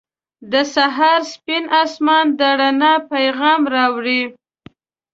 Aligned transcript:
•د 0.51 0.53
سهار 0.73 1.19
سپین 1.33 1.63
آسمان 1.83 2.25
د 2.39 2.41
رڼا 2.59 2.93
پیغام 3.11 3.61
راوړي. 3.75 4.21